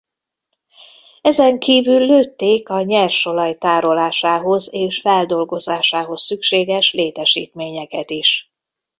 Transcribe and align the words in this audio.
Ezen 1.21 1.59
kívül 1.59 1.99
lőtték 2.05 2.69
a 2.69 2.81
nyersolaj 2.81 3.57
tárolásához 3.57 4.73
és 4.73 5.01
feldolgozásához 5.01 6.23
szükséges 6.25 6.93
létesítményeket 6.93 8.09
is. 8.09 8.51